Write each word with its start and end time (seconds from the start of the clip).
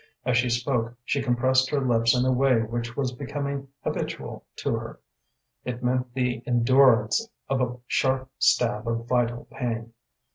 As 0.25 0.35
she 0.35 0.49
spoke 0.49 0.95
she 1.03 1.21
compressed 1.21 1.69
her 1.69 1.79
lips 1.79 2.17
in 2.17 2.25
a 2.25 2.31
way 2.31 2.61
which 2.63 2.97
was 2.97 3.11
becoming 3.11 3.67
habitual 3.83 4.43
to 4.55 4.73
her. 4.75 4.99
It 5.63 5.83
meant 5.83 6.15
the 6.15 6.41
endurance 6.47 7.29
of 7.47 7.61
a 7.61 7.77
sharp 7.85 8.31
stab 8.39 8.87
of 8.87 9.07
vital 9.07 9.45
pain. 9.51 9.93